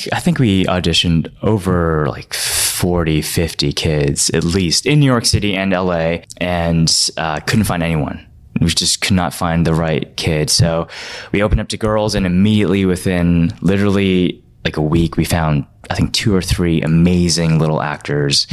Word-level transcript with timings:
think 0.00 0.14
I 0.14 0.20
think 0.20 0.38
we 0.38 0.64
auditioned 0.64 1.32
over 1.42 2.06
like 2.08 2.32
40, 2.34 3.22
50 3.22 3.72
kids 3.72 4.30
at 4.30 4.44
least 4.44 4.86
in 4.86 5.00
New 5.00 5.06
York 5.06 5.24
City 5.24 5.54
and 5.54 5.72
LA, 5.72 6.18
and 6.38 7.10
uh, 7.16 7.40
couldn't 7.40 7.64
find 7.64 7.82
anyone. 7.82 8.26
We 8.60 8.68
just 8.68 9.00
could 9.00 9.14
not 9.14 9.32
find 9.32 9.66
the 9.66 9.74
right 9.74 10.14
kid. 10.16 10.50
So 10.50 10.88
we 11.32 11.42
opened 11.42 11.60
up 11.60 11.68
to 11.68 11.76
girls, 11.76 12.14
and 12.14 12.26
immediately 12.26 12.84
within 12.84 13.52
literally 13.60 14.42
like 14.64 14.76
a 14.76 14.82
week, 14.82 15.16
we 15.16 15.24
found 15.24 15.66
I 15.88 15.94
think 15.94 16.12
two 16.12 16.34
or 16.34 16.42
three 16.42 16.82
amazing 16.82 17.58
little 17.58 17.82
actors. 17.82 18.46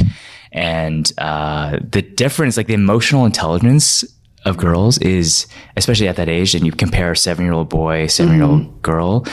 And 0.50 1.10
uh, 1.18 1.78
the 1.82 2.02
difference, 2.02 2.56
like 2.56 2.68
the 2.68 2.74
emotional 2.74 3.26
intelligence 3.26 4.02
of 4.44 4.56
girls, 4.56 4.96
is 4.98 5.46
especially 5.76 6.08
at 6.08 6.16
that 6.16 6.28
age, 6.28 6.54
and 6.54 6.64
you 6.64 6.72
compare 6.72 7.12
a 7.12 7.16
seven 7.16 7.44
year 7.44 7.52
old 7.52 7.68
boy, 7.68 8.06
seven 8.06 8.36
year 8.36 8.44
old 8.44 8.62
mm-hmm. 8.62 8.80
girl, 8.80 9.26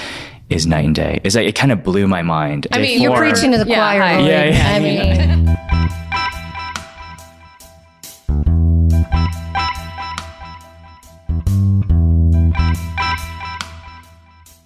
is 0.50 0.68
night 0.68 0.86
and 0.86 0.96
day. 0.96 1.20
It's 1.24 1.36
like 1.36 1.48
it 1.48 1.56
kind 1.56 1.72
of 1.72 1.84
blew 1.84 2.08
my 2.08 2.22
mind. 2.22 2.68
I 2.72 2.80
mean, 2.80 3.02
you're 3.02 3.18
preaching 3.18 3.52
to 3.52 3.58
the 3.58 3.68
yeah, 3.68 3.76
choir. 3.76 4.20
Yeah, 4.20 4.46
yeah, 4.46 4.76
I 4.76 4.80
mean. 4.80 5.46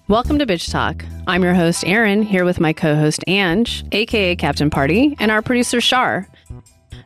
Welcome 0.08 0.38
to 0.40 0.46
Bitch 0.46 0.70
Talk. 0.70 1.04
I'm 1.28 1.44
your 1.44 1.54
host, 1.54 1.84
Aaron, 1.86 2.22
here 2.22 2.44
with 2.44 2.58
my 2.58 2.72
co 2.72 2.96
host, 2.96 3.22
Ange, 3.28 3.84
aka 3.92 4.34
Captain 4.36 4.68
Party, 4.68 5.16
and 5.20 5.30
our 5.30 5.40
producer, 5.40 5.80
Shar. 5.80 6.28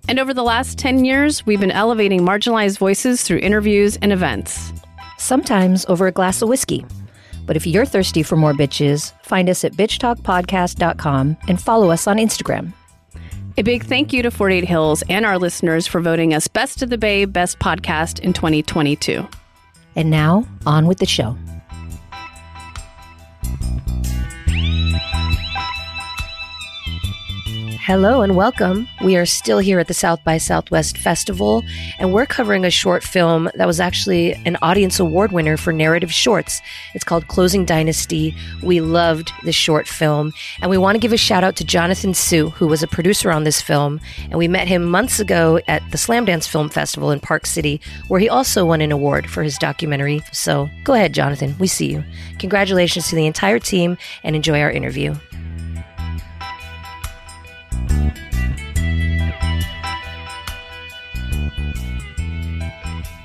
And 0.08 0.18
over 0.18 0.34
the 0.34 0.42
last 0.42 0.78
10 0.78 1.04
years, 1.04 1.46
we've 1.46 1.60
been 1.60 1.70
elevating 1.70 2.20
marginalized 2.20 2.78
voices 2.78 3.22
through 3.22 3.38
interviews 3.38 3.96
and 4.02 4.12
events. 4.12 4.72
Sometimes 5.18 5.86
over 5.86 6.06
a 6.06 6.12
glass 6.12 6.42
of 6.42 6.48
whiskey. 6.48 6.84
But 7.46 7.56
if 7.56 7.66
you're 7.66 7.84
thirsty 7.84 8.22
for 8.22 8.36
more 8.36 8.52
bitches, 8.52 9.12
find 9.22 9.48
us 9.48 9.64
at 9.64 9.72
bitchtalkpodcast.com 9.74 11.36
and 11.48 11.60
follow 11.60 11.90
us 11.90 12.06
on 12.06 12.16
Instagram. 12.16 12.72
A 13.56 13.62
big 13.62 13.84
thank 13.84 14.12
you 14.12 14.22
to 14.22 14.30
48 14.30 14.64
Hills 14.64 15.04
and 15.08 15.24
our 15.24 15.38
listeners 15.38 15.86
for 15.86 16.00
voting 16.00 16.34
us 16.34 16.48
Best 16.48 16.82
of 16.82 16.90
the 16.90 16.98
Bay 16.98 17.24
Best 17.24 17.60
Podcast 17.60 18.18
in 18.18 18.32
2022. 18.32 19.26
And 19.94 20.10
now, 20.10 20.44
on 20.66 20.86
with 20.86 20.98
the 20.98 21.06
show. 21.06 21.36
Hello 27.86 28.22
and 28.22 28.34
welcome. 28.34 28.88
We 29.02 29.14
are 29.18 29.26
still 29.26 29.58
here 29.58 29.78
at 29.78 29.88
the 29.88 29.92
South 29.92 30.24
by 30.24 30.38
Southwest 30.38 30.96
Festival, 30.96 31.62
and 31.98 32.14
we're 32.14 32.24
covering 32.24 32.64
a 32.64 32.70
short 32.70 33.04
film 33.04 33.50
that 33.56 33.66
was 33.66 33.78
actually 33.78 34.32
an 34.46 34.56
Audience 34.62 34.98
Award 34.98 35.32
winner 35.32 35.58
for 35.58 35.70
narrative 35.70 36.10
shorts. 36.10 36.62
It's 36.94 37.04
called 37.04 37.28
Closing 37.28 37.66
Dynasty. 37.66 38.34
We 38.62 38.80
loved 38.80 39.32
the 39.42 39.52
short 39.52 39.86
film, 39.86 40.32
and 40.62 40.70
we 40.70 40.78
want 40.78 40.94
to 40.94 40.98
give 40.98 41.12
a 41.12 41.18
shout 41.18 41.44
out 41.44 41.56
to 41.56 41.64
Jonathan 41.64 42.14
Sue, 42.14 42.48
who 42.48 42.66
was 42.66 42.82
a 42.82 42.88
producer 42.88 43.30
on 43.30 43.44
this 43.44 43.60
film, 43.60 44.00
and 44.30 44.38
we 44.38 44.48
met 44.48 44.66
him 44.66 44.86
months 44.86 45.20
ago 45.20 45.60
at 45.68 45.82
the 45.90 45.98
Slamdance 45.98 46.48
Film 46.48 46.70
Festival 46.70 47.10
in 47.10 47.20
Park 47.20 47.44
City, 47.44 47.82
where 48.08 48.18
he 48.18 48.30
also 48.30 48.64
won 48.64 48.80
an 48.80 48.92
award 48.92 49.28
for 49.28 49.42
his 49.42 49.58
documentary. 49.58 50.22
So 50.32 50.70
go 50.84 50.94
ahead, 50.94 51.12
Jonathan. 51.12 51.54
We 51.58 51.66
see 51.66 51.92
you. 51.92 52.02
Congratulations 52.38 53.10
to 53.10 53.14
the 53.14 53.26
entire 53.26 53.58
team, 53.58 53.98
and 54.22 54.34
enjoy 54.34 54.62
our 54.62 54.70
interview. 54.70 55.14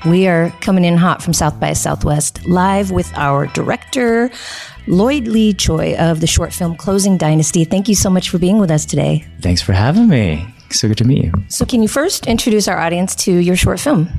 We 0.06 0.28
are 0.28 0.50
coming 0.62 0.86
in 0.86 0.96
hot 0.96 1.22
from 1.22 1.34
South 1.34 1.60
by 1.60 1.74
Southwest, 1.74 2.46
live 2.48 2.90
with 2.90 3.12
our 3.16 3.48
director, 3.48 4.32
Lloyd 4.88 5.28
Lee 5.28 5.54
Choi 5.54 5.96
of 5.98 6.22
the 6.22 6.28
short 6.28 6.54
film 6.54 6.78
Closing 6.78 7.18
Dynasty. 7.18 7.66
Thank 7.66 7.90
you 7.90 7.96
so 7.96 8.10
much 8.10 8.30
for 8.30 8.38
being 8.38 8.60
with 8.60 8.72
us 8.72 8.86
today. 8.86 9.26
Thanks 9.42 9.62
for 9.62 9.74
having 9.74 10.08
me. 10.08 10.48
So 10.72 10.88
good 10.88 10.98
to 11.00 11.04
meet 11.04 11.26
you. 11.26 11.34
So, 11.50 11.66
can 11.66 11.82
you 11.82 11.88
first 11.88 12.28
introduce 12.28 12.68
our 12.68 12.78
audience 12.78 13.14
to 13.16 13.34
your 13.34 13.56
short 13.56 13.80
film? 13.80 14.10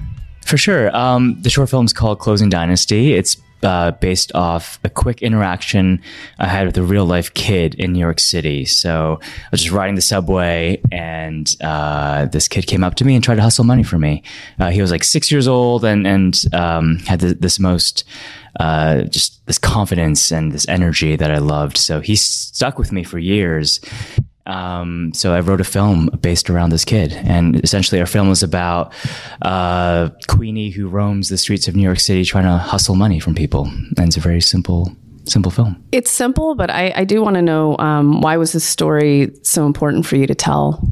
For 0.45 0.57
sure. 0.59 0.95
Um, 0.95 1.41
the 1.41 1.51
short 1.51 1.71
film 1.71 1.87
is 1.87 1.93
called 1.93 2.19
Closing 2.19 2.51
Dynasty. 2.51 3.15
It's 3.15 3.37
uh, 3.63 3.93
based 3.93 4.35
off 4.35 4.79
a 4.85 4.91
quick 4.91 5.23
interaction 5.23 6.03
I 6.39 6.47
had 6.47 6.67
with 6.67 6.77
a 6.79 6.83
real 6.83 7.05
life 7.05 7.33
kid 7.35 7.75
in 7.75 7.93
New 7.93 8.01
York 8.01 8.21
City. 8.21 8.65
So 8.65 9.21
I 9.23 9.49
was 9.51 9.63
just 9.63 9.73
riding 9.73 9.95
the 9.95 10.03
subway, 10.03 10.81
and 10.91 11.55
uh, 11.61 12.27
this 12.27 12.49
kid 12.49 12.67
came 12.67 12.85
up 12.85 12.95
to 12.97 13.05
me 13.05 13.15
and 13.15 13.25
tried 13.25 13.37
to 13.37 13.43
hustle 13.43 13.65
money 13.65 13.83
from 13.83 14.01
me. 14.01 14.23
Uh, 14.59 14.71
he 14.71 14.81
was 14.81 14.91
like 14.91 15.05
six 15.05 15.31
years 15.31 15.49
old 15.49 15.85
and 15.85 16.07
and 16.07 16.45
um, 16.53 16.99
had 17.01 17.21
the, 17.21 17.35
this 17.35 17.59
most 17.59 18.05
uh, 18.59 19.03
just 19.03 19.45
this 19.47 19.59
confidence 19.59 20.33
and 20.33 20.53
this 20.53 20.69
energy 20.69 21.17
that 21.17 21.31
I 21.31 21.39
loved. 21.39 21.77
So 21.77 22.01
he 22.01 22.17
stuck 22.17 22.79
with 22.79 22.93
me 22.93 23.05
for 23.05 23.19
years. 23.19 23.81
Um, 24.51 25.13
so 25.15 25.33
I 25.33 25.41
wrote 25.41 25.61
a 25.61 25.65
film 25.65 26.09
based 26.21 26.51
around 26.51 26.71
this 26.71 26.85
kid, 26.85 27.13
and 27.13 27.63
essentially 27.63 28.01
our 28.01 28.07
film 28.07 28.29
was 28.29 28.43
about 28.43 28.93
uh, 29.43 30.11
Queenie 30.29 30.71
who 30.71 30.89
roams 30.89 31.29
the 31.29 31.39
streets 31.39 31.69
of 31.69 31.77
New 31.77 31.83
York 31.83 32.01
City 32.01 32.25
trying 32.25 32.45
to 32.45 32.59
hustle 32.59 32.97
money 32.97 33.21
from 33.21 33.35
people, 33.35 33.67
and 33.97 34.01
it's 34.01 34.17
a 34.17 34.21
very 34.21 34.41
simple 34.41 34.91
simple 35.25 35.53
film. 35.53 35.81
It's 35.93 36.11
simple, 36.11 36.57
but 36.57 36.71
I, 36.71 36.93
I 36.97 37.05
do 37.05 37.23
want 37.23 37.37
to 37.37 37.43
know 37.43 37.77
um, 37.79 38.21
why 38.21 38.37
was 38.37 38.53
this 38.53 38.65
story 38.65 39.31
so 39.43 39.67
important 39.67 40.05
for 40.05 40.17
you 40.17 40.27
to 40.27 40.35
tell? 40.35 40.83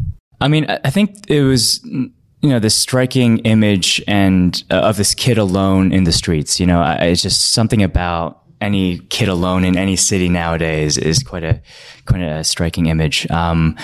I 0.41 0.47
mean, 0.47 0.67
I 0.69 0.91
think 0.91 1.29
it 1.29 1.43
was 1.43 1.83
you 1.85 2.51
know 2.51 2.61
this 2.61 2.77
striking 2.77 3.39
image 3.39 4.01
and 4.07 4.63
uh, 4.71 4.77
of 4.77 4.97
this 4.97 5.15
kid 5.15 5.39
alone 5.39 5.93
in 5.93 6.05
the 6.05 6.13
streets. 6.13 6.61
You 6.61 6.67
know, 6.67 6.81
I, 6.81 6.95
it's 7.07 7.23
just 7.23 7.53
something 7.53 7.83
about 7.83 8.43
any 8.61 8.99
kid 8.99 9.29
alone 9.29 9.65
in 9.65 9.77
any 9.77 9.97
city 9.97 10.29
nowadays 10.29 10.99
is 10.99 11.23
quite 11.23 11.45
a 11.45 11.61
quite 12.07 12.23
a 12.23 12.45
striking 12.45 12.87
image. 12.87 13.31
Um, 13.31 13.77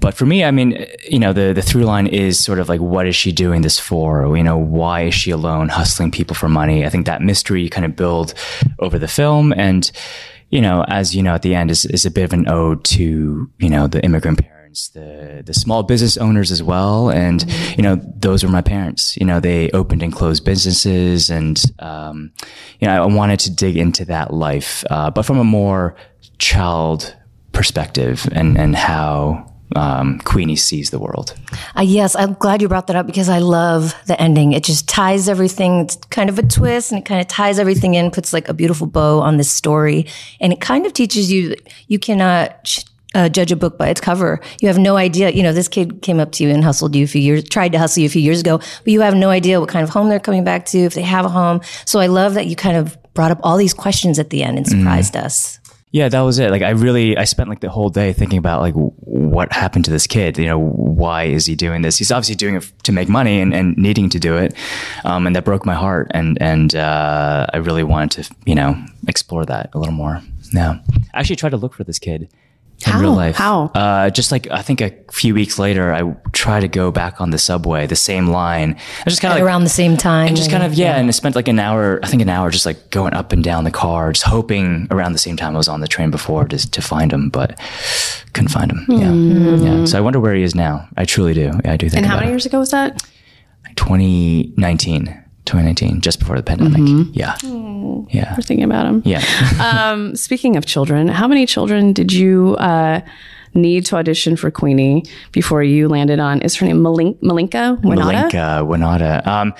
but 0.00 0.14
for 0.14 0.24
me, 0.24 0.44
I 0.44 0.50
mean, 0.50 0.86
you 1.08 1.18
know, 1.18 1.32
the 1.32 1.52
the 1.52 1.62
through 1.62 1.84
line 1.84 2.06
is 2.06 2.42
sort 2.42 2.58
of 2.58 2.68
like, 2.68 2.80
what 2.80 3.06
is 3.06 3.14
she 3.14 3.32
doing 3.32 3.62
this 3.62 3.78
for? 3.78 4.36
You 4.36 4.42
know, 4.42 4.56
why 4.56 5.02
is 5.02 5.14
she 5.14 5.30
alone, 5.30 5.68
hustling 5.68 6.10
people 6.10 6.34
for 6.34 6.48
money? 6.48 6.86
I 6.86 6.88
think 6.88 7.06
that 7.06 7.22
mystery 7.22 7.68
kind 7.68 7.84
of 7.84 7.96
build 7.96 8.34
over 8.78 8.98
the 8.98 9.08
film, 9.08 9.52
and 9.52 9.90
you 10.48 10.60
know, 10.60 10.84
as 10.88 11.14
you 11.14 11.22
know, 11.22 11.34
at 11.34 11.42
the 11.42 11.54
end 11.54 11.70
is 11.70 11.84
is 11.84 12.06
a 12.06 12.10
bit 12.10 12.24
of 12.24 12.32
an 12.32 12.48
ode 12.48 12.82
to 12.84 13.50
you 13.58 13.68
know 13.68 13.86
the 13.86 14.02
immigrant 14.02 14.38
parents 14.38 14.59
the 14.94 15.42
the 15.44 15.54
small 15.54 15.82
business 15.82 16.16
owners 16.16 16.50
as 16.50 16.62
well, 16.62 17.10
and 17.10 17.44
you 17.76 17.82
know 17.82 17.96
those 18.16 18.42
were 18.44 18.50
my 18.50 18.62
parents. 18.62 19.16
You 19.16 19.26
know 19.26 19.40
they 19.40 19.70
opened 19.70 20.02
and 20.02 20.12
closed 20.12 20.44
businesses, 20.44 21.30
and 21.30 21.62
um, 21.78 22.32
you 22.80 22.86
know 22.86 23.02
I 23.02 23.06
wanted 23.06 23.40
to 23.40 23.50
dig 23.50 23.76
into 23.76 24.04
that 24.06 24.32
life, 24.32 24.84
uh, 24.90 25.10
but 25.10 25.24
from 25.24 25.38
a 25.38 25.44
more 25.44 25.96
child 26.38 27.16
perspective, 27.52 28.28
and 28.32 28.56
and 28.56 28.76
how 28.76 29.50
um, 29.76 30.18
Queenie 30.20 30.56
sees 30.56 30.90
the 30.90 30.98
world. 30.98 31.34
Uh, 31.76 31.82
yes, 31.82 32.16
I'm 32.16 32.34
glad 32.34 32.62
you 32.62 32.68
brought 32.68 32.86
that 32.88 32.96
up 32.96 33.06
because 33.06 33.28
I 33.28 33.38
love 33.38 33.94
the 34.06 34.20
ending. 34.20 34.52
It 34.52 34.64
just 34.64 34.88
ties 34.88 35.28
everything. 35.28 35.80
It's 35.80 35.96
kind 36.10 36.28
of 36.28 36.38
a 36.38 36.42
twist 36.42 36.90
and 36.90 37.00
it 37.00 37.04
kind 37.04 37.20
of 37.20 37.28
ties 37.28 37.58
everything 37.58 37.94
in, 37.94 38.10
puts 38.10 38.32
like 38.32 38.48
a 38.48 38.54
beautiful 38.54 38.86
bow 38.86 39.20
on 39.20 39.36
this 39.36 39.50
story. 39.50 40.06
And 40.40 40.52
it 40.52 40.60
kind 40.60 40.86
of 40.86 40.92
teaches 40.92 41.30
you 41.30 41.50
that 41.50 41.72
you 41.86 41.98
cannot 41.98 42.84
uh, 43.14 43.28
judge 43.28 43.52
a 43.52 43.56
book 43.56 43.76
by 43.78 43.88
its 43.88 44.00
cover. 44.00 44.40
You 44.60 44.68
have 44.68 44.78
no 44.78 44.96
idea. 44.96 45.30
You 45.30 45.42
know, 45.42 45.52
this 45.52 45.68
kid 45.68 46.02
came 46.02 46.20
up 46.20 46.32
to 46.32 46.44
you 46.44 46.50
and 46.50 46.62
hustled 46.62 46.94
you 46.94 47.04
a 47.04 47.08
few 47.08 47.20
years, 47.20 47.44
tried 47.44 47.72
to 47.72 47.78
hustle 47.78 48.02
you 48.02 48.06
a 48.06 48.10
few 48.10 48.22
years 48.22 48.40
ago, 48.40 48.58
but 48.58 48.86
you 48.86 49.00
have 49.00 49.14
no 49.14 49.30
idea 49.30 49.60
what 49.60 49.68
kind 49.68 49.82
of 49.82 49.90
home 49.90 50.08
they're 50.08 50.20
coming 50.20 50.44
back 50.44 50.66
to, 50.66 50.78
if 50.78 50.94
they 50.94 51.02
have 51.02 51.24
a 51.24 51.28
home. 51.28 51.60
So 51.84 52.00
I 52.00 52.06
love 52.06 52.34
that 52.34 52.46
you 52.46 52.56
kind 52.56 52.76
of 52.76 52.96
brought 53.14 53.30
up 53.30 53.40
all 53.42 53.56
these 53.56 53.74
questions 53.74 54.18
at 54.18 54.30
the 54.30 54.42
end 54.42 54.58
and 54.58 54.66
mm-hmm. 54.66 54.80
surprised 54.80 55.14
mm. 55.14 55.24
us. 55.24 55.58
Yeah, 55.92 56.08
that 56.08 56.20
was 56.20 56.38
it. 56.38 56.52
Like 56.52 56.62
I 56.62 56.70
really, 56.70 57.16
I 57.16 57.24
spent 57.24 57.48
like 57.48 57.58
the 57.58 57.68
whole 57.68 57.90
day 57.90 58.12
thinking 58.12 58.38
about 58.38 58.60
like 58.60 58.74
what 58.74 59.52
happened 59.52 59.86
to 59.86 59.90
this 59.90 60.06
kid. 60.06 60.38
You 60.38 60.46
know, 60.46 60.58
why 60.58 61.24
is 61.24 61.46
he 61.46 61.56
doing 61.56 61.82
this? 61.82 61.98
He's 61.98 62.12
obviously 62.12 62.36
doing 62.36 62.54
it 62.54 62.72
to 62.84 62.92
make 62.92 63.08
money 63.08 63.40
and, 63.40 63.52
and 63.52 63.76
needing 63.76 64.08
to 64.10 64.20
do 64.20 64.36
it, 64.36 64.54
um, 65.04 65.26
and 65.26 65.34
that 65.34 65.44
broke 65.44 65.66
my 65.66 65.74
heart. 65.74 66.08
And 66.14 66.40
and 66.40 66.76
uh, 66.76 67.46
I 67.52 67.56
really 67.56 67.82
wanted 67.82 68.22
to, 68.22 68.34
you 68.46 68.54
know, 68.54 68.80
explore 69.08 69.44
that 69.46 69.70
a 69.74 69.78
little 69.80 69.92
more. 69.92 70.22
Yeah, 70.52 70.78
I 71.12 71.18
actually 71.18 71.36
tried 71.36 71.50
to 71.50 71.56
look 71.56 71.74
for 71.74 71.82
this 71.82 71.98
kid 71.98 72.30
in 72.86 72.92
How? 72.92 73.00
real 73.00 73.14
life. 73.14 73.36
How? 73.36 73.64
Uh, 73.74 74.10
just 74.10 74.32
like 74.32 74.50
I 74.50 74.62
think 74.62 74.80
a 74.80 74.90
few 75.12 75.34
weeks 75.34 75.58
later, 75.58 75.92
I 75.92 76.14
try 76.32 76.60
to 76.60 76.68
go 76.68 76.90
back 76.90 77.20
on 77.20 77.30
the 77.30 77.38
subway, 77.38 77.86
the 77.86 77.96
same 77.96 78.28
line. 78.28 78.76
I 79.06 79.10
just 79.10 79.20
kind 79.20 79.32
of 79.32 79.36
like, 79.36 79.44
around 79.44 79.64
the 79.64 79.70
same 79.70 79.96
time, 79.96 80.28
and 80.28 80.36
just 80.36 80.50
kind 80.50 80.62
of 80.62 80.72
yeah, 80.74 80.94
yeah, 80.94 80.98
and 80.98 81.08
I 81.08 81.10
spent 81.10 81.36
like 81.36 81.48
an 81.48 81.58
hour, 81.58 82.00
I 82.02 82.06
think 82.06 82.22
an 82.22 82.30
hour, 82.30 82.50
just 82.50 82.64
like 82.64 82.90
going 82.90 83.12
up 83.12 83.32
and 83.32 83.44
down 83.44 83.64
the 83.64 83.70
car, 83.70 84.12
just 84.12 84.24
hoping 84.24 84.86
around 84.90 85.12
the 85.12 85.18
same 85.18 85.36
time 85.36 85.54
I 85.54 85.58
was 85.58 85.68
on 85.68 85.80
the 85.80 85.88
train 85.88 86.10
before 86.10 86.46
to 86.48 86.70
to 86.70 86.82
find 86.82 87.12
him, 87.12 87.28
but 87.28 87.58
couldn't 88.32 88.48
find 88.48 88.72
him. 88.72 88.86
Yeah, 88.88 89.08
mm. 89.08 89.64
yeah. 89.64 89.84
So 89.84 89.98
I 89.98 90.00
wonder 90.00 90.20
where 90.20 90.34
he 90.34 90.42
is 90.42 90.54
now. 90.54 90.88
I 90.96 91.04
truly 91.04 91.34
do. 91.34 91.52
Yeah, 91.64 91.72
I 91.72 91.76
do 91.76 91.88
think. 91.88 91.98
And 91.98 92.06
how 92.06 92.16
many 92.16 92.28
it. 92.28 92.30
years 92.30 92.46
ago 92.46 92.58
was 92.58 92.70
that? 92.70 93.02
2019. 93.76 95.24
2019, 95.50 96.00
just 96.00 96.20
before 96.20 96.36
the 96.36 96.42
pandemic. 96.42 96.80
Mm-hmm. 96.80 97.10
Yeah. 97.12 97.34
Mm, 97.42 98.06
yeah. 98.10 98.34
We're 98.36 98.42
thinking 98.42 98.64
about 98.64 98.86
him. 98.86 99.02
Yeah. 99.04 99.22
um, 99.90 100.14
speaking 100.14 100.56
of 100.56 100.64
children, 100.64 101.08
how 101.08 101.26
many 101.26 101.44
children 101.44 101.92
did 101.92 102.12
you 102.12 102.56
uh, 102.56 103.00
need 103.54 103.84
to 103.86 103.96
audition 103.96 104.36
for 104.36 104.50
Queenie 104.50 105.04
before 105.32 105.62
you 105.62 105.88
landed 105.88 106.20
on, 106.20 106.40
is 106.42 106.54
her 106.56 106.66
name 106.66 106.82
Malin- 106.82 107.14
Milinka 107.22 107.80
Winata? 107.82 108.30
Milinka 108.30 108.66
Winata. 108.66 109.26
Um, 109.26 109.54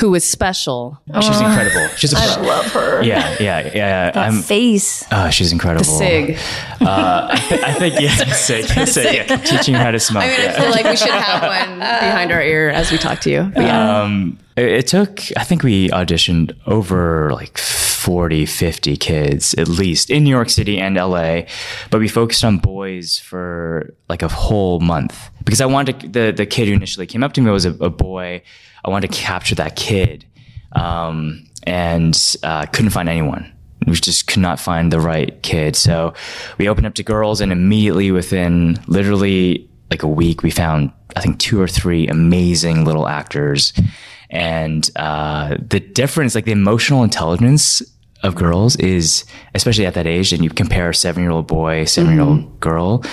Who 0.00 0.10
was 0.10 0.24
special. 0.28 1.00
she's 1.20 1.40
incredible. 1.40 1.88
She's 1.96 2.12
a, 2.12 2.16
I 2.18 2.40
love 2.40 2.72
her. 2.72 3.02
yeah, 3.02 3.36
yeah, 3.38 3.70
yeah. 3.74 4.10
That 4.10 4.16
I'm, 4.16 4.42
face. 4.42 5.04
oh, 5.12 5.30
she's 5.30 5.52
incredible. 5.52 5.84
Sig. 5.84 6.36
Uh, 6.80 7.28
I, 7.30 7.36
th- 7.48 7.62
I 7.62 7.72
think 7.74 8.00
yeah, 8.00 8.16
Sig. 8.32 8.64
Sig, 8.88 9.14
yeah. 9.14 9.36
Teaching 9.36 9.74
her 9.74 9.80
how 9.82 9.90
to 9.90 10.00
smoke. 10.00 10.24
I 10.24 10.28
mean, 10.28 10.40
I 10.48 10.52
feel 10.52 10.70
like 10.70 10.84
we 10.84 10.96
should 10.96 11.10
have 11.10 11.42
one 11.42 11.78
behind 11.78 12.32
our 12.32 12.42
ear 12.42 12.70
as 12.70 12.90
we 12.90 12.98
talk 12.98 13.20
to 13.20 13.30
you. 13.30 13.50
But 13.54 13.62
yeah. 13.62 14.00
Um, 14.02 14.38
it, 14.56 14.64
it 14.66 14.86
took, 14.86 15.20
I 15.36 15.44
think 15.44 15.62
we 15.62 15.88
auditioned 15.90 16.56
over 16.66 17.30
like 17.32 17.58
40, 18.04 18.44
50 18.44 18.96
kids 18.98 19.54
at 19.54 19.66
least 19.66 20.10
in 20.10 20.24
New 20.24 20.30
York 20.30 20.50
City 20.50 20.78
and 20.78 20.94
LA, 20.96 21.42
but 21.90 22.00
we 22.00 22.06
focused 22.06 22.44
on 22.44 22.58
boys 22.58 23.18
for 23.18 23.94
like 24.10 24.20
a 24.20 24.28
whole 24.28 24.78
month 24.80 25.30
because 25.42 25.62
I 25.62 25.66
wanted 25.66 26.00
to, 26.00 26.08
the, 26.08 26.32
the 26.32 26.44
kid 26.44 26.68
who 26.68 26.74
initially 26.74 27.06
came 27.06 27.24
up 27.24 27.32
to 27.32 27.40
me 27.40 27.50
was 27.50 27.64
a, 27.64 27.72
a 27.82 27.88
boy. 27.88 28.42
I 28.84 28.90
wanted 28.90 29.10
to 29.10 29.16
capture 29.18 29.54
that 29.54 29.74
kid. 29.74 30.26
Um, 30.72 31.48
and, 31.66 32.36
uh, 32.42 32.66
couldn't 32.66 32.90
find 32.90 33.08
anyone. 33.08 33.50
We 33.86 33.94
just 33.94 34.26
could 34.26 34.42
not 34.42 34.60
find 34.60 34.92
the 34.92 35.00
right 35.00 35.42
kid. 35.42 35.74
So 35.74 36.12
we 36.58 36.68
opened 36.68 36.86
up 36.86 36.94
to 36.96 37.02
girls 37.02 37.40
and 37.40 37.52
immediately 37.52 38.10
within 38.10 38.78
literally 38.86 39.66
like 39.90 40.02
a 40.02 40.08
week, 40.08 40.42
we 40.42 40.50
found, 40.50 40.92
I 41.16 41.22
think, 41.22 41.38
two 41.38 41.58
or 41.58 41.68
three 41.68 42.06
amazing 42.08 42.84
little 42.84 43.08
actors. 43.08 43.72
And 44.28 44.90
uh, 44.96 45.56
the 45.58 45.80
difference, 45.80 46.34
like 46.34 46.44
the 46.44 46.52
emotional 46.52 47.02
intelligence 47.02 47.80
of 48.24 48.34
girls 48.34 48.74
is, 48.76 49.24
especially 49.54 49.86
at 49.86 49.94
that 49.94 50.06
age, 50.06 50.32
and 50.32 50.42
you 50.42 50.50
compare 50.50 50.90
a 50.90 50.94
seven 50.94 51.22
year 51.22 51.30
old 51.30 51.46
boy, 51.46 51.84
seven 51.84 52.14
year 52.14 52.22
old 52.22 52.40
mm-hmm. 52.40 52.58
girl, 52.58 53.04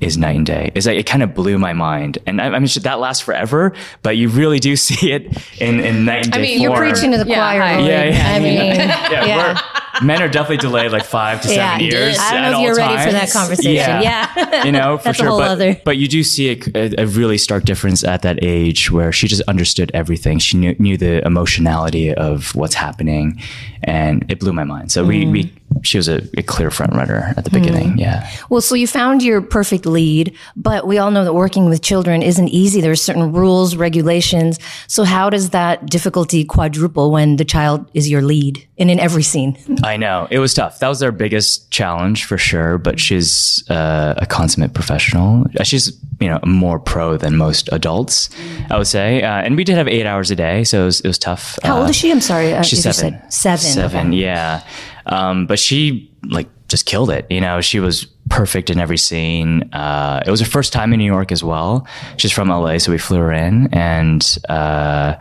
is 0.00 0.16
night 0.18 0.36
and 0.36 0.46
day. 0.46 0.72
It's 0.74 0.86
like 0.86 0.98
it 0.98 1.06
kind 1.06 1.22
of 1.22 1.34
blew 1.34 1.58
my 1.58 1.72
mind, 1.72 2.18
and 2.26 2.40
I, 2.40 2.46
I 2.46 2.58
mean 2.58 2.66
should 2.66 2.82
that 2.84 2.98
last 2.98 3.22
forever? 3.22 3.74
But 4.02 4.16
you 4.16 4.28
really 4.28 4.58
do 4.58 4.74
see 4.88 5.12
it 5.12 5.26
in, 5.60 5.80
in 5.80 6.04
night 6.04 6.24
and 6.24 6.32
day. 6.32 6.38
I 6.38 6.42
mean, 6.42 6.60
you're 6.60 6.72
You're 6.72 6.90
preaching 6.90 7.12
to 7.12 7.18
the 7.18 7.24
choir. 7.24 7.60
hi. 7.60 7.76
Lloyd. 7.76 7.88
Yeah, 7.88 8.04
yeah, 8.04 8.34
I 8.34 8.38
mean, 8.40 8.54
yeah, 8.56 9.24
yeah. 9.24 9.80
Men 10.02 10.22
are 10.22 10.28
definitely 10.28 10.58
delayed 10.58 10.92
like 10.92 11.04
five 11.04 11.42
to 11.42 11.54
Yeah. 11.54 11.72
seven 11.72 11.86
years. 11.86 12.18
I 12.18 12.32
don't 12.32 12.44
at 12.44 12.50
know 12.50 12.60
if 12.60 12.66
you're 12.66 12.76
ready 12.76 13.02
for 13.04 13.12
that 13.12 13.30
conversation. 13.30 13.74
Yeah. 13.74 14.32
yeah. 14.36 14.64
you 14.64 14.72
know, 14.72 14.98
for 14.98 15.04
That's 15.04 15.18
a 15.18 15.22
sure. 15.22 15.30
whole 15.30 15.38
but, 15.38 15.50
other- 15.50 15.80
but 15.84 15.96
you 15.96 16.08
do 16.08 16.22
see 16.22 16.50
a, 16.74 17.02
a, 17.02 17.06
really 17.06 17.38
stark 17.38 17.64
difference 17.64 18.02
at 18.02 18.22
that 18.22 18.42
age 18.42 18.90
where 18.90 19.12
she 19.12 19.28
just 19.28 19.42
understood 19.42 19.90
everything. 19.94 20.38
She 20.38 20.56
knew, 20.56 20.74
knew 20.78 20.96
the 20.96 21.24
emotionality 21.26 22.12
of 22.12 22.54
what's 22.54 22.74
happening, 22.74 23.40
and 23.82 24.24
it 24.30 24.40
blew 24.40 24.52
my 24.52 24.64
mind. 24.64 24.90
So 24.90 25.04
we, 25.04 25.26
we 25.26 25.44
mm. 25.44 25.52
She 25.82 25.98
was 25.98 26.08
a, 26.08 26.22
a 26.38 26.42
clear 26.42 26.70
front 26.70 26.92
runner 26.94 27.34
at 27.36 27.44
the 27.44 27.50
beginning. 27.50 27.98
Yeah. 27.98 28.28
Well, 28.50 28.60
so 28.60 28.74
you 28.74 28.86
found 28.86 29.22
your 29.22 29.40
perfect 29.42 29.86
lead, 29.86 30.34
but 30.56 30.86
we 30.86 30.98
all 30.98 31.10
know 31.10 31.24
that 31.24 31.34
working 31.34 31.68
with 31.68 31.82
children 31.82 32.22
isn't 32.22 32.48
easy. 32.48 32.80
There's 32.80 33.02
certain 33.02 33.32
rules, 33.32 33.76
regulations. 33.76 34.58
So 34.86 35.04
how 35.04 35.30
does 35.30 35.50
that 35.50 35.86
difficulty 35.86 36.44
quadruple 36.44 37.10
when 37.10 37.36
the 37.36 37.44
child 37.44 37.90
is 37.94 38.08
your 38.10 38.22
lead 38.22 38.66
and 38.78 38.90
in 38.90 38.98
every 39.00 39.22
scene? 39.22 39.56
I 39.84 39.96
know 39.96 40.28
it 40.30 40.38
was 40.38 40.54
tough. 40.54 40.78
That 40.78 40.88
was 40.88 41.02
our 41.02 41.12
biggest 41.12 41.70
challenge 41.70 42.24
for 42.24 42.38
sure. 42.38 42.78
But 42.78 43.00
she's 43.00 43.68
uh, 43.70 44.14
a 44.16 44.26
consummate 44.26 44.74
professional. 44.74 45.46
Uh, 45.58 45.64
She's 45.64 45.98
you 46.20 46.28
know 46.28 46.38
more 46.46 46.78
pro 46.78 47.16
than 47.16 47.36
most 47.36 47.68
adults, 47.72 48.30
I 48.70 48.78
would 48.78 48.86
say. 48.86 49.22
Uh, 49.22 49.42
and 49.42 49.56
we 49.56 49.64
did 49.64 49.76
have 49.76 49.88
eight 49.88 50.06
hours 50.06 50.30
a 50.30 50.36
day, 50.36 50.62
so 50.64 50.82
it 50.82 50.84
was, 50.86 51.00
it 51.00 51.06
was 51.08 51.18
tough. 51.18 51.58
How 51.62 51.76
Uh, 51.76 51.80
old 51.80 51.90
is 51.90 51.96
she? 51.96 52.10
I'm 52.10 52.20
sorry. 52.20 52.52
Uh, 52.54 52.62
She's 52.62 52.82
seven. 52.82 53.20
Seven. 53.30 53.58
Seven, 53.58 54.12
yeah. 54.12 54.62
Um, 55.06 55.46
but 55.46 55.58
she 55.58 56.10
like 56.28 56.48
just 56.68 56.86
killed 56.86 57.10
it. 57.10 57.26
You 57.30 57.40
know, 57.40 57.60
she 57.60 57.80
was 57.80 58.06
perfect 58.28 58.70
in 58.70 58.78
every 58.78 58.98
scene. 58.98 59.70
Uh, 59.72 60.22
it 60.26 60.30
was 60.30 60.40
her 60.40 60.46
first 60.46 60.72
time 60.72 60.92
in 60.92 60.98
New 60.98 61.04
York 61.04 61.30
as 61.30 61.44
well. 61.44 61.86
She's 62.16 62.32
from 62.32 62.48
LA, 62.48 62.78
so 62.78 62.90
we 62.92 62.98
flew 62.98 63.18
her 63.18 63.32
in, 63.32 63.68
and 63.72 64.38
uh, 64.48 65.16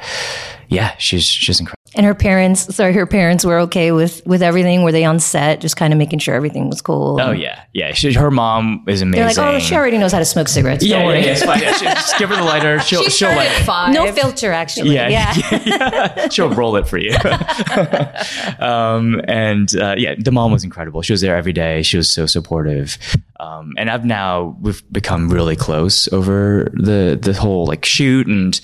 yeah, 0.69 0.95
she's 0.97 1.25
she's 1.25 1.59
incredible. 1.59 1.82
And 1.95 2.05
her 2.05 2.15
parents, 2.15 2.75
sorry, 2.75 2.93
her 2.93 3.05
parents 3.05 3.45
were 3.45 3.59
okay 3.59 3.91
with 3.91 4.25
with 4.25 4.41
everything. 4.41 4.81
Were 4.83 4.91
they 4.91 5.03
on 5.05 5.19
set, 5.19 5.61
just 5.61 5.77
kind 5.77 5.93
of 5.93 5.99
making 5.99 6.19
sure 6.19 6.33
everything 6.33 6.67
was 6.69 6.81
cool? 6.81 7.19
Oh 7.21 7.31
yeah, 7.31 7.63
yeah. 7.73 7.93
She, 7.93 8.13
her 8.13 8.31
mom 8.31 8.83
is 8.87 9.01
amazing. 9.01 9.11
They're 9.11 9.27
like, 9.45 9.55
oh, 9.55 9.59
she 9.59 9.75
already 9.75 9.97
knows 9.99 10.11
how 10.11 10.19
to 10.19 10.25
smoke 10.25 10.47
cigarettes. 10.47 10.83
yeah, 10.83 10.97
Don't 10.97 11.01
yeah, 11.01 11.07
worry. 11.15 11.25
yeah, 11.25 11.31
it's 11.33 11.43
fine. 11.43 11.61
Yeah, 11.61 11.73
she- 11.73 11.85
just 11.85 12.17
give 12.17 12.29
her 12.29 12.35
the 12.35 12.43
lighter. 12.43 12.79
She'll 12.79 13.03
she'll 13.09 13.29
light 13.29 13.51
it. 13.51 13.63
five. 13.65 13.93
No 13.93 14.11
filter, 14.11 14.51
actually. 14.51 14.93
Yeah, 14.93 15.07
Yeah. 15.09 15.33
yeah. 15.65 16.29
she'll 16.31 16.49
roll 16.49 16.75
it 16.77 16.87
for 16.87 16.97
you. 16.97 17.13
um, 18.59 19.21
and 19.27 19.75
uh, 19.75 19.95
yeah, 19.97 20.15
the 20.17 20.31
mom 20.31 20.51
was 20.51 20.63
incredible. 20.63 21.01
She 21.01 21.13
was 21.13 21.21
there 21.21 21.35
every 21.35 21.53
day. 21.53 21.83
She 21.83 21.97
was 21.97 22.09
so 22.09 22.25
supportive. 22.25 22.97
Um, 23.43 23.73
and 23.77 23.89
I've 23.89 24.05
now 24.05 24.55
we've 24.61 24.81
become 24.91 25.29
really 25.29 25.55
close 25.55 26.11
over 26.13 26.71
the 26.73 27.19
the 27.21 27.33
whole 27.33 27.65
like 27.65 27.83
shoot 27.83 28.27
and 28.27 28.59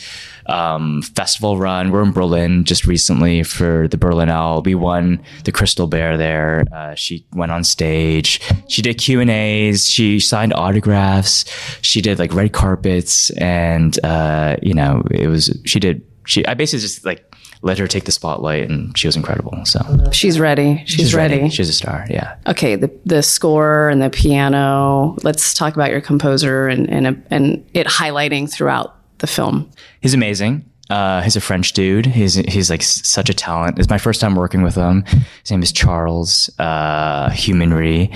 um, 0.46 1.02
festival 1.02 1.58
run. 1.58 1.92
We're 1.92 2.04
in 2.04 2.12
Berlin 2.12 2.64
just 2.64 2.86
recently 2.86 3.44
for 3.44 3.88
the 3.88 3.98
Berlinale. 3.98 4.64
We 4.64 4.76
won 4.76 5.22
the 5.44 5.52
Crystal 5.52 5.88
Bear 5.88 6.18
there. 6.18 6.64
Uh, 6.72 6.96
she 6.96 7.26
went 7.34 7.52
on 7.52 7.64
stage. 7.64 8.42
She 8.68 8.82
did 8.82 8.98
Q 8.98 9.20
and 9.20 9.30
A's. 9.30 9.90
She 9.90 10.20
signed 10.20 10.54
autographs. 10.54 11.46
She 11.82 12.02
did 12.02 12.18
like 12.18 12.34
red 12.34 12.54
carpets, 12.54 13.30
and 13.32 13.98
uh, 14.04 14.58
you 14.62 14.74
know 14.74 15.04
it 15.12 15.28
was 15.28 15.56
she 15.66 15.80
did. 15.80 16.06
She 16.26 16.46
I 16.46 16.54
basically 16.54 16.82
just 16.82 17.06
like 17.06 17.29
let 17.62 17.78
her 17.78 17.88
take 17.88 18.06
the 18.06 18.12
spotlight, 18.12 18.70
and 18.70 18.98
she 18.98 19.08
was 19.08 19.16
incredible. 19.16 19.66
So 19.66 19.80
She's 20.12 20.40
ready. 20.40 20.84
She's, 20.86 21.14
ready. 21.14 21.50
She's 21.50 21.68
a 21.70 21.74
star. 21.74 22.06
Yeah. 22.10 22.36
Okay, 22.48 22.76
the 22.76 22.92
the 23.06 23.22
score 23.22 23.90
and 23.90 24.02
the 24.02 24.10
piano. 24.10 25.18
Let's 25.24 25.54
talk 25.54 25.74
about 25.74 25.92
your 25.92 26.02
composer 26.02 26.68
and 26.68 26.90
and 26.90 27.26
and 27.30 27.70
it 27.74 27.88
highlighting 27.88 28.52
throughout 28.52 28.96
the 29.18 29.28
film. 29.28 29.70
He's 30.02 30.14
amazing. 30.14 30.66
Uh, 30.90 31.22
he's 31.22 31.36
a 31.36 31.42
French 31.42 31.74
dude. 31.74 32.08
He's 32.08 32.34
he's 32.36 32.70
like 32.70 32.82
such 32.82 33.30
a 33.30 33.34
talent. 33.34 33.78
It's 33.78 33.90
my 33.90 34.00
first 34.00 34.20
time 34.20 34.36
working 34.36 34.64
with 34.64 34.76
him. 34.76 35.04
His 35.44 35.52
name 35.52 35.62
is 35.62 35.72
Charles 35.72 36.50
uh, 36.58 37.30
Humenry, 37.30 38.14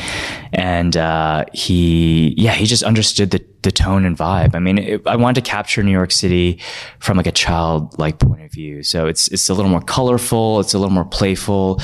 and 0.51 0.97
uh, 0.97 1.45
he 1.53 2.33
yeah 2.37 2.53
he 2.53 2.65
just 2.65 2.83
understood 2.83 3.31
the 3.31 3.45
the 3.61 3.71
tone 3.71 4.05
and 4.05 4.17
vibe. 4.17 4.55
I 4.55 4.59
mean, 4.59 4.77
it, 4.77 5.07
I 5.07 5.15
wanted 5.15 5.43
to 5.43 5.49
capture 5.49 5.83
New 5.83 5.91
York 5.91 6.11
City 6.11 6.59
from 6.99 7.15
like 7.17 7.27
a 7.27 7.31
childlike 7.31 8.19
point 8.19 8.41
of 8.41 8.51
view. 8.51 8.83
So 8.83 9.07
it's 9.07 9.27
it's 9.29 9.49
a 9.49 9.53
little 9.53 9.71
more 9.71 9.81
colorful. 9.81 10.59
It's 10.59 10.73
a 10.73 10.79
little 10.79 10.93
more 10.93 11.05
playful. 11.05 11.79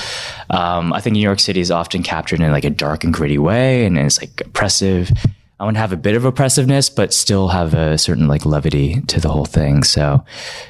Um, 0.50 0.92
I 0.92 1.02
think 1.02 1.14
New 1.14 1.22
York 1.22 1.40
City 1.40 1.60
is 1.60 1.72
often 1.72 2.04
captured 2.04 2.42
in 2.42 2.52
like 2.52 2.66
a 2.66 2.70
dark 2.70 3.04
and 3.04 3.14
gritty 3.14 3.38
way, 3.38 3.86
and 3.86 3.98
it's 3.98 4.20
like 4.20 4.42
oppressive. 4.42 5.12
I 5.60 5.66
want 5.66 5.76
to 5.76 5.82
have 5.82 5.92
a 5.92 5.98
bit 5.98 6.16
of 6.16 6.24
oppressiveness, 6.24 6.90
but 6.90 7.14
still 7.14 7.50
have 7.50 7.74
a 7.74 7.98
certain 7.98 8.28
like 8.28 8.46
levity 8.46 9.02
to 9.08 9.20
the 9.20 9.30
whole 9.30 9.46
thing. 9.46 9.84
So, 9.84 10.24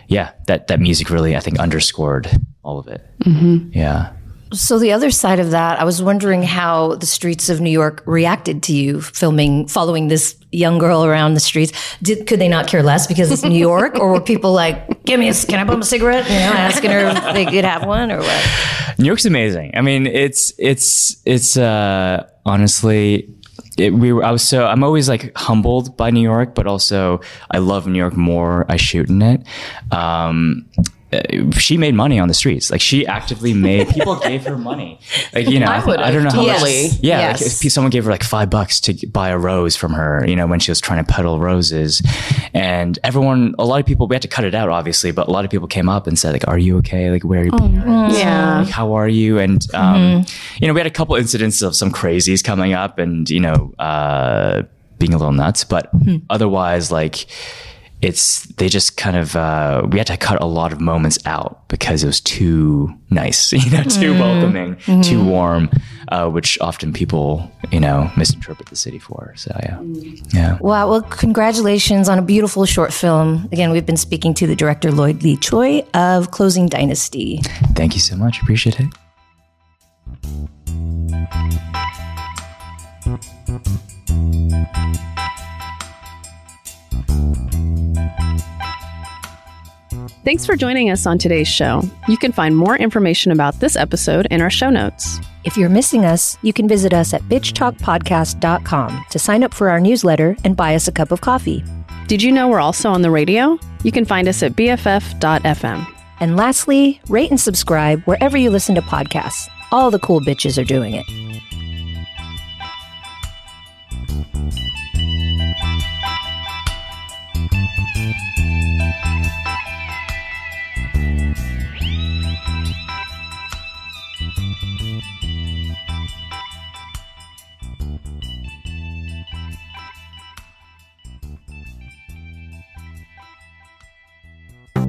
yeah, 0.07 0.31
that 0.47 0.67
that 0.67 0.79
music 0.79 1.09
really, 1.09 1.35
I 1.35 1.39
think, 1.39 1.59
underscored 1.59 2.29
all 2.63 2.79
of 2.79 2.87
it. 2.87 3.05
Mm-hmm. 3.23 3.77
Yeah. 3.77 4.13
So 4.51 4.79
the 4.79 4.93
other 4.93 5.11
side 5.11 5.39
of 5.39 5.51
that, 5.51 5.79
I 5.79 5.83
was 5.83 6.01
wondering 6.01 6.41
how 6.41 6.95
the 6.95 7.05
streets 7.05 7.49
of 7.49 7.61
New 7.61 7.69
York 7.69 8.01
reacted 8.07 8.63
to 8.63 8.73
you 8.73 8.99
filming, 8.99 9.67
following 9.67 10.07
this 10.07 10.35
young 10.51 10.79
girl 10.79 11.05
around 11.05 11.35
the 11.35 11.39
streets. 11.39 11.71
Did 12.01 12.25
could 12.25 12.39
they 12.39 12.47
not 12.47 12.65
care 12.65 12.81
less 12.81 13.05
because 13.05 13.31
it's 13.31 13.43
New 13.43 13.59
York, 13.59 13.99
or 13.99 14.11
were 14.11 14.21
people 14.21 14.51
like, 14.51 15.03
"Give 15.03 15.19
me 15.19 15.29
a, 15.29 15.33
can 15.35 15.59
I 15.59 15.65
bum 15.65 15.81
a 15.81 15.85
cigarette?" 15.85 16.25
You 16.25 16.39
know, 16.39 16.53
asking 16.57 16.89
her 16.89 17.09
if 17.09 17.33
they 17.35 17.45
could 17.45 17.63
have 17.63 17.85
one 17.85 18.11
or 18.11 18.21
what? 18.21 18.49
New 18.97 19.05
York's 19.05 19.25
amazing. 19.25 19.73
I 19.75 19.81
mean, 19.81 20.07
it's 20.07 20.51
it's 20.57 21.21
it's 21.25 21.55
uh, 21.55 22.27
honestly. 22.43 23.35
It, 23.79 23.93
we 23.93 24.11
were, 24.13 24.23
I 24.23 24.31
was 24.31 24.43
so 24.47 24.65
I'm 24.67 24.83
always 24.83 25.07
like 25.09 25.31
humbled 25.37 25.95
by 25.97 26.09
New 26.11 26.21
York, 26.21 26.53
but 26.55 26.67
also 26.67 27.21
I 27.51 27.59
love 27.59 27.87
New 27.87 27.97
York 27.99 28.15
more. 28.17 28.65
I 28.69 28.75
shoot 28.77 29.09
in 29.09 29.21
it. 29.21 29.41
Um, 29.91 30.65
uh, 31.11 31.21
she 31.57 31.75
made 31.75 31.95
money 31.95 32.19
on 32.19 32.27
the 32.27 32.35
streets. 32.35 32.69
Like 32.69 32.81
she 32.81 33.07
actively 33.07 33.51
made 33.51 33.89
people 33.95 34.15
gave 34.19 34.45
her 34.45 34.55
money. 34.57 34.99
Like 35.33 35.49
you 35.49 35.59
know, 35.59 35.65
I, 35.65 35.83
would've, 35.83 36.05
I 36.05 36.11
don't 36.11 36.23
know 36.23 36.29
how 36.29 36.45
totally. 36.45 36.89
much. 36.89 36.99
Yeah, 37.01 37.19
Yes. 37.19 37.63
like 37.63 37.71
someone 37.71 37.89
gave 37.89 38.05
her 38.05 38.11
like 38.11 38.23
five 38.23 38.51
bucks 38.51 38.79
to 38.81 39.07
buy 39.07 39.29
a 39.29 39.37
rose 39.37 39.75
from 39.75 39.93
her. 39.93 40.23
You 40.27 40.35
know, 40.35 40.45
when 40.45 40.59
she 40.59 40.69
was 40.69 40.79
trying 40.79 41.03
to 41.03 41.11
peddle 41.11 41.39
roses, 41.39 42.03
and 42.53 42.99
everyone, 43.03 43.55
a 43.57 43.65
lot 43.65 43.79
of 43.79 43.87
people, 43.87 44.07
we 44.07 44.13
had 44.13 44.21
to 44.21 44.27
cut 44.27 44.43
it 44.45 44.53
out, 44.53 44.69
obviously, 44.69 45.09
but 45.11 45.27
a 45.27 45.31
lot 45.31 45.45
of 45.45 45.49
people 45.51 45.67
came 45.67 45.89
up 45.89 46.05
and 46.05 46.17
said 46.19 46.31
like, 46.31 46.47
"Are 46.47 46.59
you 46.59 46.77
okay? 46.77 47.09
Like, 47.09 47.23
where 47.23 47.41
are 47.41 47.45
you?" 47.45 47.51
Yeah. 48.15 48.59
like, 48.59 48.69
how 48.69 48.93
are 48.93 49.07
you? 49.07 49.39
And, 49.39 49.65
um, 49.73 50.25
you 50.59 50.67
know, 50.67 50.73
we 50.73 50.79
had 50.79 50.87
a 50.87 50.91
couple 50.91 51.15
incidents 51.15 51.61
of 51.61 51.75
some 51.75 51.91
crazies 51.91 52.43
coming 52.43 52.73
up 52.73 52.99
and, 52.99 53.29
you 53.29 53.39
know, 53.39 53.73
uh, 53.79 54.63
being 54.97 55.13
a 55.13 55.17
little 55.17 55.33
nuts, 55.33 55.63
but 55.63 55.89
otherwise, 56.29 56.91
like, 56.91 57.25
it's, 58.01 58.43
they 58.55 58.69
just 58.69 58.95
kind 58.95 59.17
of, 59.17 59.35
uh, 59.35 59.85
we 59.89 59.97
had 59.97 60.07
to 60.07 60.15
cut 60.15 60.41
a 60.41 60.45
lot 60.45 60.71
of 60.71 60.79
moments 60.79 61.17
out 61.25 61.67
because 61.67 62.01
it 62.03 62.07
was 62.07 62.21
too 62.21 62.93
nice, 63.09 63.51
you 63.53 63.69
know, 63.71 63.83
too 63.83 64.13
welcoming, 64.13 64.77
too 65.01 65.23
warm, 65.23 65.69
uh, 66.09 66.29
which 66.29 66.57
often 66.61 66.93
people, 66.93 67.49
you 67.71 67.79
know, 67.79 68.09
misinterpret 68.15 68.69
the 68.69 68.75
city 68.75 68.99
for. 68.99 69.33
So, 69.35 69.53
yeah. 69.63 69.79
Yeah. 70.33 70.57
Wow. 70.59 70.89
Well, 70.89 71.01
congratulations 71.01 72.07
on 72.07 72.17
a 72.19 72.21
beautiful 72.21 72.65
short 72.65 72.93
film. 72.93 73.47
Again, 73.51 73.71
we've 73.71 73.85
been 73.85 73.97
speaking 73.97 74.33
to 74.35 74.47
the 74.47 74.55
director 74.55 74.91
Lloyd 74.91 75.21
Lee 75.23 75.35
Choi 75.35 75.83
of 75.93 76.31
Closing 76.31 76.67
Dynasty. 76.67 77.39
Thank 77.75 77.95
you 77.95 78.01
so 78.01 78.15
much. 78.15 78.41
Appreciate 78.41 78.79
it. 78.79 78.87
Thanks 90.29 90.45
for 90.45 90.55
joining 90.55 90.91
us 90.91 91.07
on 91.07 91.17
today's 91.17 91.47
show. 91.47 91.81
You 92.07 92.15
can 92.15 92.31
find 92.31 92.55
more 92.55 92.77
information 92.77 93.31
about 93.31 93.59
this 93.59 93.75
episode 93.75 94.27
in 94.29 94.41
our 94.41 94.49
show 94.51 94.69
notes. 94.69 95.19
If 95.43 95.57
you're 95.57 95.69
missing 95.69 96.05
us, 96.05 96.37
you 96.43 96.53
can 96.53 96.67
visit 96.67 96.93
us 96.93 97.15
at 97.15 97.23
bitchtalkpodcast.com 97.23 99.05
to 99.09 99.17
sign 99.17 99.43
up 99.43 99.55
for 99.55 99.71
our 99.71 99.79
newsletter 99.79 100.37
and 100.43 100.55
buy 100.55 100.75
us 100.75 100.87
a 100.87 100.91
cup 100.91 101.11
of 101.11 101.21
coffee. 101.21 101.63
Did 102.07 102.21
you 102.21 102.31
know 102.31 102.47
we're 102.47 102.59
also 102.59 102.91
on 102.91 103.01
the 103.01 103.09
radio? 103.09 103.57
You 103.83 103.91
can 103.91 104.05
find 104.05 104.27
us 104.27 104.43
at 104.43 104.53
bff.fm. 104.53 105.95
And 106.19 106.37
lastly, 106.37 107.01
rate 107.07 107.31
and 107.31 107.39
subscribe 107.39 108.03
wherever 108.03 108.37
you 108.37 108.51
listen 108.51 108.75
to 108.75 108.81
podcasts. 108.81 109.47
All 109.71 109.91
the 109.91 109.99
cool 109.99 110.19
bitches 110.19 110.59
are 110.59 110.65
doing 110.65 110.95
it. 110.95 111.05